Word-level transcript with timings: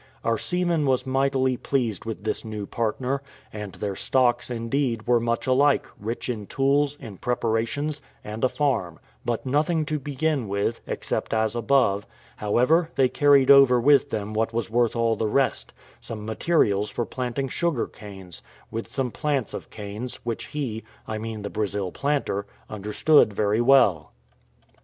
Our 0.23 0.39
seaman 0.39 0.87
was 0.87 1.05
mightily 1.05 1.57
pleased 1.57 2.05
with 2.05 2.23
this 2.23 2.43
new 2.43 2.65
partner; 2.65 3.21
and 3.53 3.73
their 3.75 3.95
stocks, 3.95 4.49
indeed, 4.49 5.05
were 5.05 5.19
much 5.19 5.45
alike, 5.45 5.85
rich 5.99 6.27
in 6.27 6.47
tools, 6.47 6.95
in 6.95 7.17
preparations, 7.17 8.01
and 8.23 8.43
a 8.43 8.49
farm 8.49 8.97
but 9.23 9.45
nothing 9.45 9.85
to 9.85 9.99
begin 9.99 10.47
with, 10.47 10.81
except 10.87 11.35
as 11.35 11.55
above: 11.55 12.07
however, 12.37 12.89
they 12.95 13.09
carried 13.09 13.51
over 13.51 13.79
with 13.79 14.09
them 14.09 14.33
what 14.33 14.51
was 14.53 14.71
worth 14.71 14.95
all 14.95 15.15
the 15.15 15.27
rest, 15.27 15.71
some 15.99 16.25
materials 16.25 16.89
for 16.89 17.05
planting 17.05 17.47
sugar 17.47 17.85
canes, 17.85 18.41
with 18.71 18.87
some 18.87 19.11
plants 19.11 19.53
of 19.53 19.69
canes, 19.69 20.15
which 20.23 20.45
he, 20.47 20.83
I 21.07 21.19
mean 21.19 21.43
the 21.43 21.51
Brazil 21.51 21.91
planter, 21.91 22.47
understood 22.71 23.33
very 23.33 23.61
well. 23.61 24.13